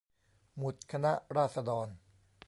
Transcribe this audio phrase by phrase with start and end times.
[0.57, 1.87] หมุดคณะราษฎร